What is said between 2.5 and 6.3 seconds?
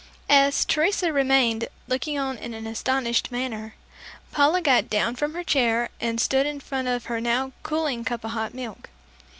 an astonished manner, Paula got down from her chair and